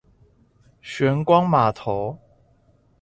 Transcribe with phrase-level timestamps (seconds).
[0.81, 2.17] 玄光碼頭